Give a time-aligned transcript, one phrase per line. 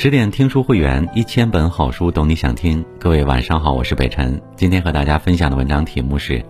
[0.00, 2.84] 十点听书会员，一千本好书，懂你想听。
[3.00, 4.40] 各位晚上好，我是北辰。
[4.54, 6.40] 今天和大家分享的文章题目是：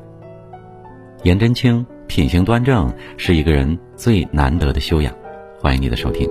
[1.22, 5.14] 颜真卿品行端正是一个人最难得的修养。
[5.58, 6.28] 欢迎你的收听。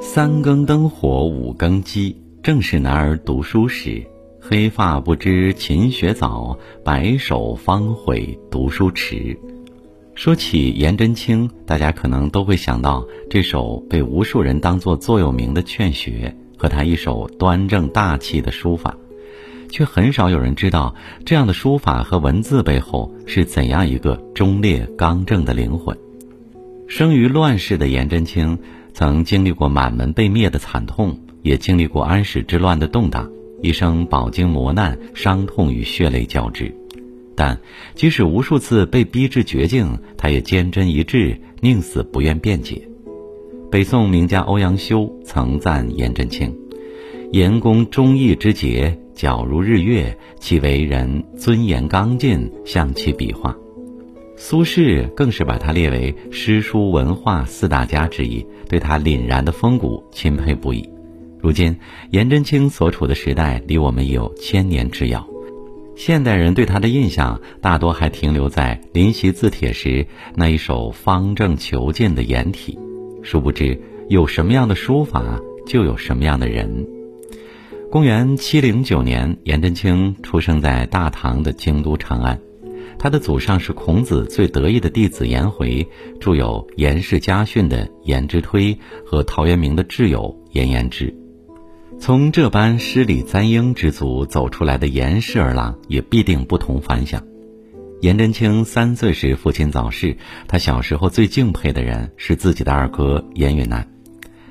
[0.00, 4.00] 三更灯火五更鸡，正是男儿读书时。
[4.40, 9.36] 黑发不知勤学早，白首方悔读书迟。
[10.14, 18.94] 说起颜真卿，大家可能都会想到这首被无数人当作座右铭的《劝学》和他一手端正大气的书法，
[19.70, 20.94] 却很少有人知道
[21.24, 25.96] 这样的书法和文字背后是怎样一个忠烈刚正的灵魂。
[26.86, 28.58] 生于乱世的颜真卿，
[28.92, 33.28] 曾经历过满门被灭的惨痛，也经历过安史之乱的动荡，
[33.62, 36.72] 一生饱经磨难、伤痛与血泪交织。
[37.34, 37.58] 但
[37.94, 42.80] 即使无数次被逼至绝境，他也坚贞一致，宁死不愿辩解。
[43.70, 46.54] 北宋名家欧阳修曾赞颜真卿
[47.32, 53.56] ：“颜公忠义之节，皎如日月，其为人尊严刚劲，像其笔画。”
[54.36, 60.86] 苏轼更是把他列为诗书文化四大家之一，对他凛然的风骨钦佩不已。
[61.40, 61.76] 如今，
[62.10, 65.26] 颜真卿所处的时代离我们有千年之遥。
[65.94, 72.78] 现代人对他的印象大多还停留在临习字帖时那一手方正遒劲的颜体，
[73.22, 76.86] 殊不知有什么样的书法，就有什么样的人。
[77.90, 82.40] 公元七零九年，颜真卿出生在大唐的京都长安，
[82.98, 85.86] 他的祖上是孔子最得意的弟子颜回，
[86.18, 91.14] 著有《颜氏家训》的颜之推和陶渊明的挚友颜延之。
[92.02, 97.22] 从这般诗礼簪缨之族走出来的颜氏儿郎，也必定不同凡响。
[98.00, 100.16] 颜真卿三岁时父亲早逝，
[100.48, 103.88] 他小时候最敬佩的人是自己的二哥颜允南。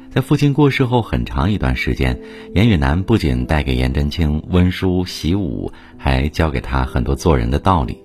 [0.10, 2.18] 在父亲过世后很长一段时间，
[2.54, 7.98] 颜允南不仅带给颜真卿温书习武，还教给他很多做人的道理。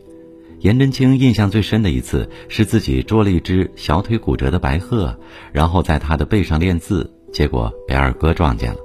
[0.58, 5.16] 颜真卿印象最深的一次是自己捉了一只小腿骨折的白鹤，
[5.52, 8.78] 然后在他的背上练字，结果被二哥撞见了。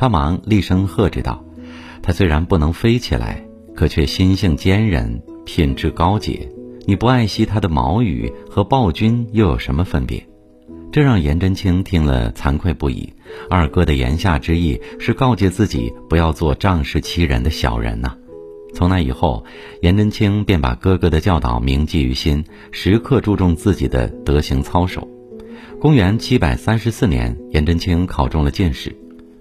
[0.00, 1.44] 他忙厉声喝止道
[2.00, 3.44] ：“他虽然不能飞起来，
[3.76, 6.50] 可却心性坚韧，品质高洁。
[6.86, 10.26] 你不爱惜他的毛羽，和暴君又有什么分别？”
[10.90, 13.12] 这让颜真卿听了惭愧不已。
[13.50, 18.16] 二哥的言下之意是告诫自己不要做仗势欺人的小人呐。
[18.72, 19.44] 从那以后，
[19.82, 25.06] 颜真卿便把哥哥的教导铭记于心，时刻注重自己的德行操守。
[25.78, 28.96] 公元七百三十四年，颜真卿考中了进士。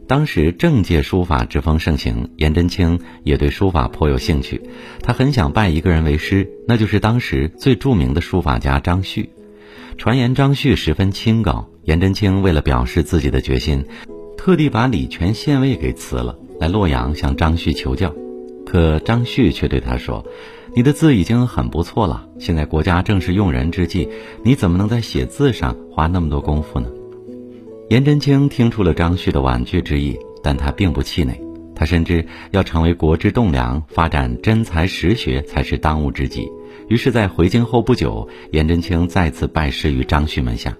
[0.10, 4.60] 当时政界书法之风盛行，颜真卿也对书法颇有兴趣。
[5.04, 9.30] 他很想拜一个人为师，那就是当时最著名的书法家张旭。
[10.00, 13.86] 传言张旭十分清高，颜真卿为了表示自己的决心，
[14.36, 18.12] 特地把礼泉县尉给辞了，来洛阳向张旭求教。
[18.66, 20.26] 可张旭却对他说
[20.76, 24.10] ：“你的字已经很不错了，现在国家正是用人之际，
[24.44, 26.88] 你怎么能在写字上花那么多功夫呢？”
[27.90, 31.34] 颜真卿听出了张旭的婉拒之意，但他并不气馁。
[31.74, 36.48] 他深知要成为国之栋梁，发展真才实学才是当务之急。
[36.88, 40.78] 于是，在回京后不久，颜真卿再次拜师于张旭门下。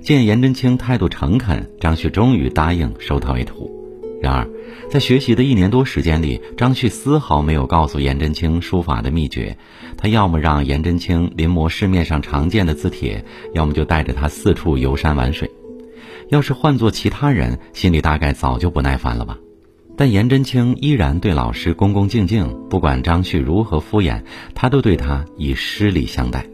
[0.00, 3.70] 见颜真卿态度诚恳，张旭终于答应收他为徒。
[4.20, 4.48] 然而，
[4.90, 9.56] 在学习的一年多时间里，张旭丝毫没有告诉颜真卿书法的秘诀。
[9.96, 13.24] 他要么让颜真卿临摹市面上常见的字帖，
[13.54, 15.48] 要么就带着他四处游山玩水。
[16.30, 19.36] 要是换做其他人，心里大概早就不耐烦了吧。
[19.96, 24.22] 但颜真卿依然对老师恭恭敬敬，不管张旭如何敷衍，
[24.54, 26.46] 他都对他以师礼相待。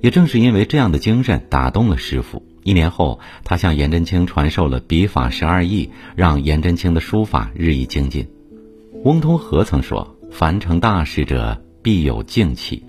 [0.00, 8.26] 也正是因为这样的精神打动了师傅，一年后，他向颜真卿传授了笔法十二艺，让颜真卿的书法日益精进。
[9.04, 12.82] 翁同龢曾说：“凡成大事者，必有静气。”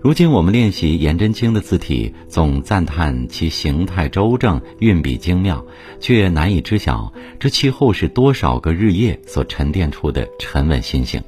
[0.00, 5.64] 如今我们练习颜真卿的字体，总赞叹其形态周正、运笔精妙，
[5.98, 11.20] 却难以知晓这其后是多少个日夜所沉淀出的沉稳心性。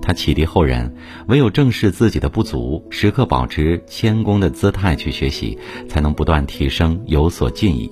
[0.00, 0.96] 他启迪后人，
[1.28, 5.56] 唯有正视自己的不足，时刻保持谦恭的姿态去学习，
[5.88, 7.88] 才能不断提升，有所进益。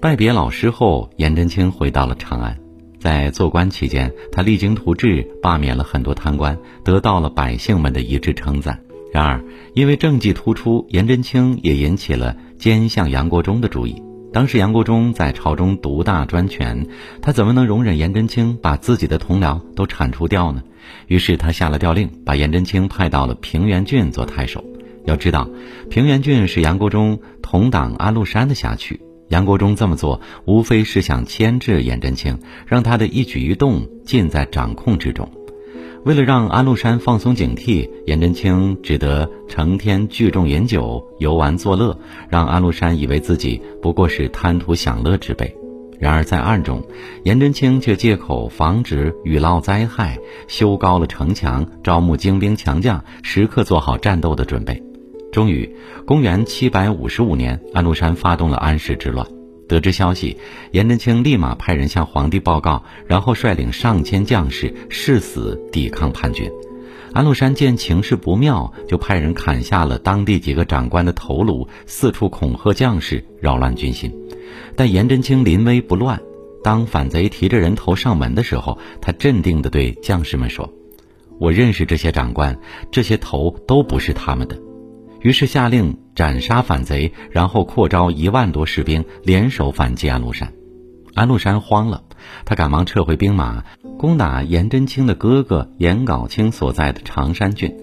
[0.00, 2.58] 拜别老师后，颜真卿回到了长安，
[2.98, 8.80] 在做官期间，他励精图治，罢免了很多贪官，得到了百姓们的一致称赞。
[9.12, 9.42] 然而，
[9.74, 14.02] 因为政绩突出，颜真卿也引起了奸相杨国忠的注意。
[14.32, 16.86] 当时杨国忠在朝中独大专权，
[17.22, 20.62] 他怎么能容忍颜真卿把自己的同僚都铲除掉呢？
[21.06, 24.62] 于是他下了调令，把颜真卿派到了平原郡做太守。
[25.06, 25.48] 要知道，
[25.88, 29.00] 平原郡是杨国忠同党安禄山的辖区。
[29.28, 35.30] 杨国忠这么做，无非是想牵制颜真卿，让他的一举一动尽在掌控之中。
[36.06, 41.98] 为了让安禄山放松警惕，颜真卿只得成天聚众饮酒、游玩作乐，
[42.28, 45.52] 让安禄山以为自己不过是贪图享乐之辈。
[45.98, 46.80] 然而在暗中，
[47.24, 50.16] 颜真卿却借口防止雨涝灾害，
[50.46, 54.80] 修高了城墙，招募精兵强将，时刻做好战斗的准备。
[55.32, 55.74] 终于，
[56.06, 59.26] 公元七百五十五年，安禄山发动了安史之乱。
[59.68, 60.36] 得知消息，
[60.70, 66.50] 颜真卿立马派人向皇帝报告，然后率领上千将士誓死抵抗叛军。
[67.12, 74.12] 安禄山见情势不妙，就派人砍下了当地几个长官的头颅，四处恐吓将士，扰乱军心。
[74.76, 76.20] 但颜真卿临危不乱，
[76.62, 80.70] 当反贼提着人头上门的时候，他镇定地对将士们说
[81.40, 82.58] ：“我认识这些长官，
[82.90, 84.58] 这些头都不是他们的。”
[85.22, 90.52] 于是下令斩杀反贼，然后扩招一万多士兵联手反击安禄山。
[91.14, 92.02] 安禄山慌了，
[92.44, 93.62] 他赶忙撤回兵马，
[93.98, 97.76] 攻打颜真卿的哥哥颜杲卿所在的常山郡。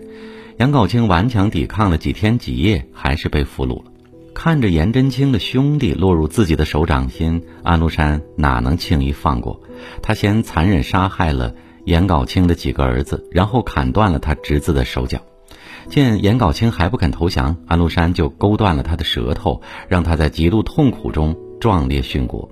[0.60, 3.92] 颜杲卿顽强抵抗了几天几夜，还是被俘虏了。
[4.34, 9.62] 看着颜真卿的兄弟落入自己的手掌心，安禄山哪能轻易放过？
[10.02, 11.54] 他先残忍杀害了
[11.86, 15.22] 颜杲卿的几个儿子，然后砍断了他侄子的手脚。
[15.90, 22.50] 见颜杲卿还不肯投降，安禄山就勾断了他的舌头，让他在极度痛苦中壮烈殉国。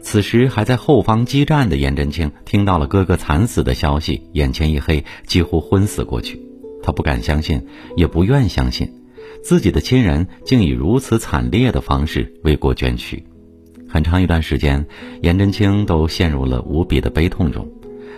[0.00, 6.40] 此时还在后方激战的颜真卿听到了哥哥惨死的消息，眼前一黑，几乎昏死过去。
[6.82, 7.64] 他不敢相信，
[7.96, 8.92] 也不愿相信。
[9.44, 13.24] 自己的亲人竟以如此惨烈的方式为国捐躯，
[13.88, 14.84] 很长一段时间，
[15.20, 17.68] 颜真卿都陷入了无比的悲痛中。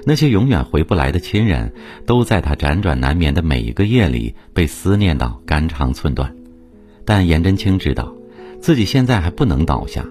[0.06, 1.72] 那些永远回不来的亲人，
[2.06, 6.34] 都在他辗转难眠的每一个夜里被思念到肝肠寸断。
[7.04, 8.14] 但颜真卿知道，
[8.60, 10.04] 自己现在还不能倒下。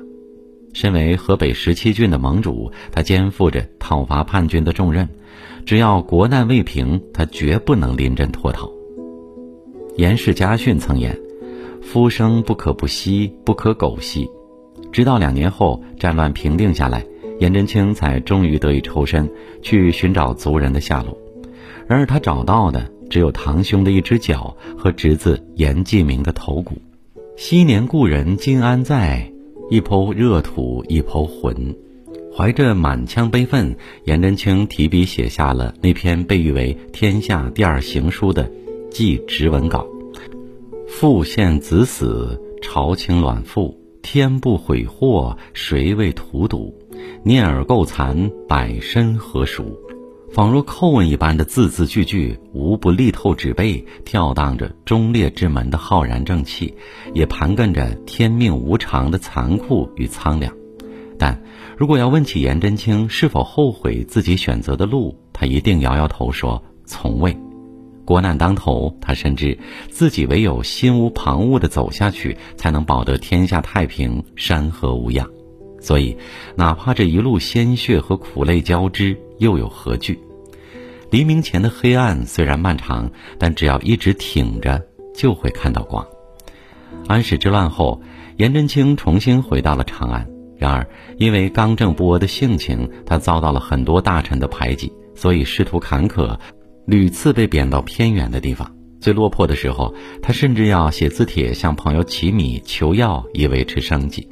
[0.74, 5.07] 身为河北十七郡的盟主，他肩负着讨伐叛军的重任。
[5.66, 8.69] 只要国难未平，他绝不能临阵脱逃。
[9.96, 11.18] 严氏家训曾言
[11.81, 14.28] ：“夫生不可不息，不可苟息。”
[14.92, 17.06] 直到两年后战乱平定下来，
[17.39, 19.30] 颜真卿才终于得以抽身
[19.62, 21.18] 去寻找族人的下落。
[21.88, 26.77] 然而他找到的只有堂兄的一只脚和侄子颜继明的头骨。
[27.35, 29.31] 昔年故人今安在？
[29.69, 31.75] 一抔热土一抔魂。
[32.35, 33.75] 怀着满腔悲愤，
[34.06, 38.50] 颜真卿提笔写下了那篇被誉为天下第二行书的。
[38.89, 39.88] 祭侄文稿，
[40.88, 46.71] 父献子死，朝清卵腹，天不悔祸，谁为荼毒？
[47.23, 49.77] 念尔构残，百身何赎？
[50.31, 56.73] 仿若叩问一般的字字句句，无不力透纸背，跳荡着忠烈之门的浩然正气，
[57.13, 60.51] 也盘亘着天命无常的残酷与苍凉。
[61.19, 61.39] 但
[61.77, 67.38] 如果要问起颜真卿是否后悔自己选择的路，他一定摇摇头说从未。
[68.03, 69.57] 国难当头，他深知
[69.89, 75.29] 自己唯有心无旁骛地走下去，才能保得天下太平，山河无恙。
[75.83, 76.18] 所以，
[76.56, 80.18] 哪怕这一路鲜血和苦泪交织，又有何惧？
[81.12, 84.81] 黎明前的黑暗虽然漫长，但只要一直挺着，
[85.13, 86.08] 就会看到光。
[87.08, 88.01] 安史之乱后，
[88.38, 90.25] 颜真卿重新回到了长安。
[90.58, 96.39] 然而，因为刚正不阿的性情，他遭到了很多大臣的排挤，所以仕途坎坷。
[96.86, 104.27] 屡次被贬到偏远的地方，最落魄的时候，他甚至要写字帖向朋友乞米求药以维持生计。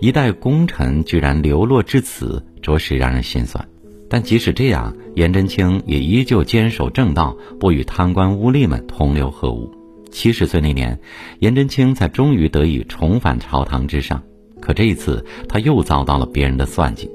[0.00, 3.68] 一代功臣居然流落至此，着实让人心酸。
[4.10, 9.70] 但即使这样，颜真卿也依旧坚守正道，不与贪官污吏们同流合污。
[10.10, 10.98] 七十岁那年，
[11.40, 14.22] 颜真卿才终于得以重返朝堂之上。
[14.60, 17.10] 可这一次，他又遭到了别人的算计。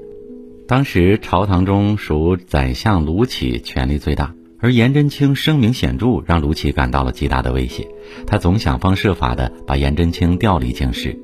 [0.66, 4.34] 当时朝堂中属宰相卢杞权力最大。
[4.60, 7.86] 而颜真卿声名显著，让卢杞感到了极大的威胁。
[8.26, 11.20] 他总想方设法的把颜真卿调离京师。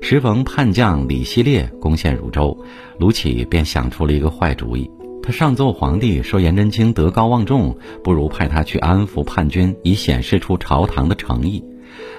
[0.00, 2.56] 时逢叛将李希烈攻陷汝州，
[2.98, 4.90] 卢杞便想出了一个坏主意。
[5.22, 11.62] 他上奏皇帝说：“颜真卿德高望重，不如派他去安抚叛军，以显示出朝堂的诚意。”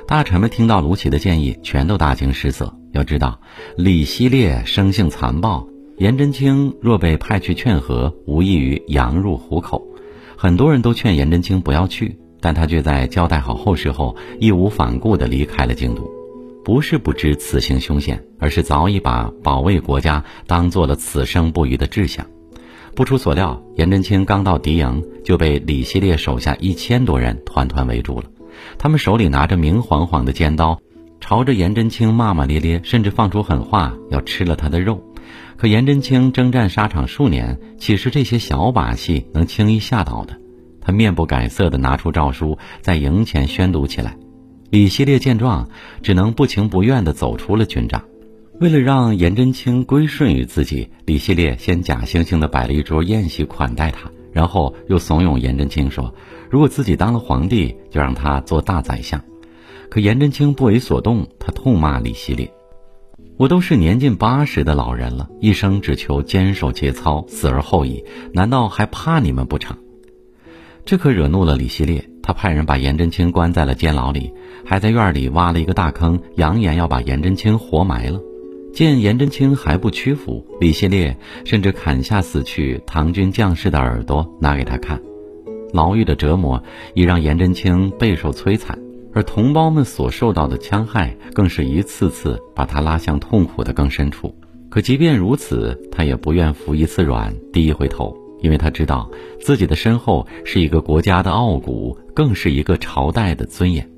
[0.05, 2.71] 大臣们听到卢杞的建议，全都大惊失色。
[2.91, 3.39] 要知道，
[3.77, 5.67] 李希烈生性残暴，
[5.97, 9.83] 颜真卿若被派去劝和，无异于羊入虎口。
[10.37, 16.18] 很多人都劝颜真卿不要去，但他却在交代好后事后，义无反顾地离开了京都。
[16.69, 22.23] 不是不知此行凶险，而是早已把保卫国家当做了此生不渝的志向。
[22.93, 28.25] 不出所料，颜真卿刚到敌营，就被李希烈手下一千多人团团围住了。
[28.77, 30.79] 他们手里拿着明晃晃的尖刀，
[31.19, 35.03] 朝着颜真卿骂骂咧咧，甚至放出狠话要吃了他的肉。
[35.57, 40.37] 可颜真卿征战沙场数年，岂是这些小把戏能轻易吓倒的？
[40.79, 44.15] 他面不改色地拿出诏书，在营前宣读起来。
[44.69, 45.67] 李希烈见状，
[46.03, 48.03] 只能不情不愿地走出了军帐。
[48.59, 56.13] 为了让颜真卿归顺于自己，李希烈先假惺惺地摆了一桌宴席款待他，然后又怂恿颜真卿说
[56.51, 59.19] ：“如果自己当了皇帝，就让他做大宰相。”
[59.89, 62.51] 可颜真卿不为所动，他痛骂李希烈。
[63.37, 69.75] 我都是年近八十的老人了，一生只求坚守节操，死而后已，难道还怕你们不成？
[70.85, 74.31] 这可惹怒了李希烈，他派人把颜真卿关在了监牢里，
[74.65, 78.19] 还在院里挖了一个大坑，扬言要把颜真卿活埋了。
[78.73, 85.01] 见颜真卿还不屈服，李希烈甚至砍下死去唐军将士的耳朵拿给他看。
[85.73, 86.61] 牢狱的折磨
[86.93, 88.77] 已让颜真卿备受摧残。
[89.11, 94.33] 而同胞们所受到的戕害，更是一次次把他拉向痛苦的更深处。
[94.69, 103.89] 可即便如此，他也不愿服一次软，低一回头，因为他知道自己的身后是一个国家的傲骨，更是一个朝代的尊严。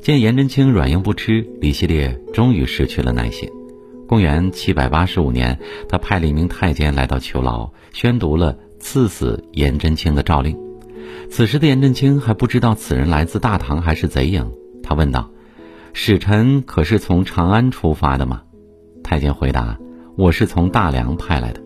[0.00, 3.50] 见颜真卿软硬不吃，李希烈终于失去了耐心。
[4.06, 10.56] 公元七百八十五年，他派了一名太监来到囚牢，宣读了赐死颜真卿的诏令。
[11.28, 14.48] 此时的颜真卿还不知道此人来自大唐还是贼营，
[14.82, 15.28] 他问道
[15.92, 18.42] ：“使臣可是从长安出发的吗？”
[19.02, 19.76] 太监回答
[20.16, 21.60] ：“我是从大梁派来的。”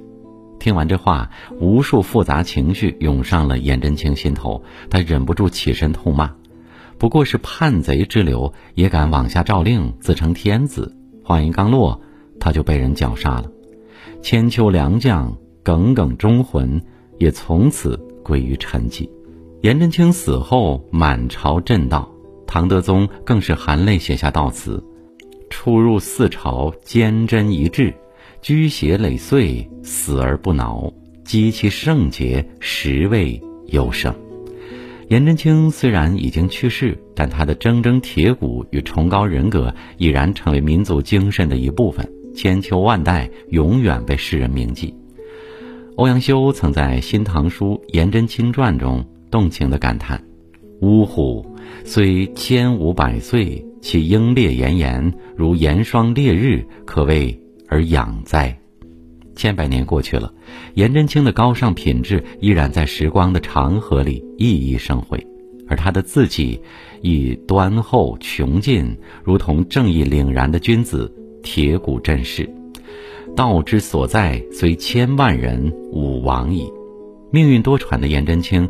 [0.61, 6.35] 听完这话，无数复杂情绪涌上了颜真卿心头，他忍不住起身痛骂
[6.99, 12.00] ：“不过是叛贼之流，也敢妄下诏令，自称天子！”话音刚落，
[12.38, 13.50] 他就被人绞杀了。
[14.23, 16.83] 千秋良将耿耿忠魂，
[17.19, 19.09] 也从此归于沉寂。
[19.62, 22.11] 颜真卿死后，满朝震道，
[22.47, 24.85] 唐德宗更是含泪写下悼词
[25.49, 27.95] ：“出入四朝，坚贞一致，
[28.42, 30.92] 居邪累岁，死而不挠，
[31.25, 34.14] 积其圣洁，实为有生。”
[35.09, 44.94] 颜真卿虽然已经去世，但他的铮铮铁骨与崇高人格已然成为民族精神的一部分，千秋万代，永远被世人铭记。
[45.97, 49.04] 欧阳修曾在《新唐书·颜真卿传》中。
[49.30, 50.20] 动情的感叹
[50.82, 51.47] ：“呜呼！
[51.85, 58.54] 虽千五百岁，其英烈炎炎，如严霜烈日，可谓而养哉。”
[59.34, 60.30] 千百年过去了，
[60.74, 65.26] 颜真卿的高尚品质依然在时光的长河里熠熠生辉，
[65.66, 66.60] 而他的字迹
[67.00, 71.10] 亦端厚穷尽，如同正义凛然的君子，
[71.42, 72.52] 铁骨镇世。
[73.34, 76.70] 道之所在，虽千万人，吾往矣。
[77.30, 78.68] 命运多舛的颜真卿。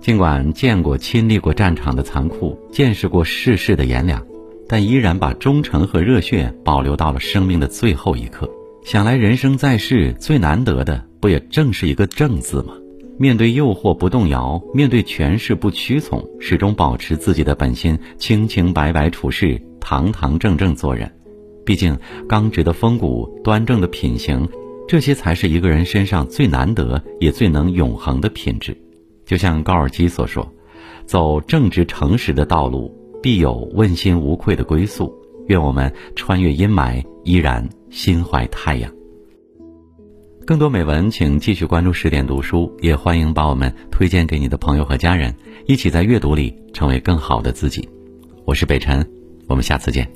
[0.00, 4.24] 尽管见过、亲历过战场的残酷，见识过世事的炎凉，
[4.68, 8.50] 但依然把忠诚和热血保留到了生命的最后一刻。
[8.84, 12.74] 想来，人生在世最难得的，不也正是一个“正”字吗？
[13.18, 21.10] 面对诱惑不动摇，面对权势不屈从，始终保持自己的本心，清清白白处事，堂堂正正做人。
[21.64, 24.48] 毕竟，刚直的风骨、端正的品行，
[24.86, 28.76] 这些才是一个人身上最难得也最能永恒的品质。
[29.24, 30.48] 就像高尔基所说
[31.06, 35.14] ：“走正直诚实的道路，必有问心无愧的归宿。”
[35.46, 38.92] 愿我们穿越阴霾，依然心怀太阳。
[40.44, 45.32] 更多美文，请继续关注十点读书，也欢迎把我们推荐给你的朋友和家人，
[45.66, 47.88] 一起在阅读里成为更好的自己。
[48.44, 49.08] 我是北辰，
[49.48, 50.15] 我们下次见。